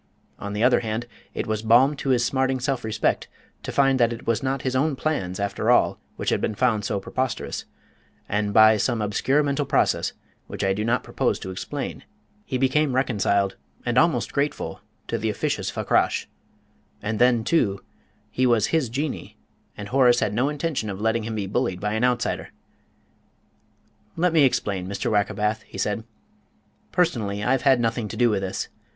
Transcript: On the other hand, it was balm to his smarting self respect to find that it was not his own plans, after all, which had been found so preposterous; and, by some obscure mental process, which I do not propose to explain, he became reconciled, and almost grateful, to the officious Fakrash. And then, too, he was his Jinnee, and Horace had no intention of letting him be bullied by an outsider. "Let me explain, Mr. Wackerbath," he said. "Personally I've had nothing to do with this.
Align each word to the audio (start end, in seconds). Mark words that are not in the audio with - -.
On 0.39 0.53
the 0.53 0.63
other 0.63 0.79
hand, 0.79 1.05
it 1.35 1.45
was 1.45 1.61
balm 1.61 1.95
to 1.97 2.09
his 2.09 2.25
smarting 2.25 2.59
self 2.59 2.83
respect 2.83 3.27
to 3.61 3.71
find 3.71 3.99
that 3.99 4.11
it 4.11 4.25
was 4.25 4.41
not 4.41 4.63
his 4.63 4.75
own 4.75 4.95
plans, 4.95 5.39
after 5.39 5.69
all, 5.69 5.99
which 6.15 6.31
had 6.31 6.41
been 6.41 6.55
found 6.55 6.83
so 6.83 6.99
preposterous; 6.99 7.65
and, 8.27 8.51
by 8.51 8.77
some 8.77 8.99
obscure 8.99 9.43
mental 9.43 9.63
process, 9.63 10.13
which 10.47 10.63
I 10.63 10.73
do 10.73 10.83
not 10.83 11.03
propose 11.03 11.37
to 11.41 11.51
explain, 11.51 12.03
he 12.45 12.57
became 12.57 12.95
reconciled, 12.95 13.57
and 13.85 13.95
almost 13.95 14.33
grateful, 14.33 14.81
to 15.07 15.19
the 15.19 15.29
officious 15.29 15.69
Fakrash. 15.69 16.27
And 17.03 17.19
then, 17.19 17.43
too, 17.43 17.83
he 18.31 18.47
was 18.47 18.65
his 18.73 18.89
Jinnee, 18.89 19.37
and 19.77 19.89
Horace 19.89 20.19
had 20.19 20.33
no 20.33 20.49
intention 20.49 20.89
of 20.89 20.99
letting 20.99 21.25
him 21.25 21.35
be 21.35 21.45
bullied 21.45 21.79
by 21.79 21.93
an 21.93 22.03
outsider. 22.03 22.49
"Let 24.15 24.33
me 24.33 24.45
explain, 24.45 24.87
Mr. 24.87 25.11
Wackerbath," 25.11 25.61
he 25.61 25.77
said. 25.77 26.05
"Personally 26.91 27.43
I've 27.43 27.61
had 27.61 27.79
nothing 27.79 28.07
to 28.07 28.17
do 28.17 28.31
with 28.31 28.41
this. 28.41 28.67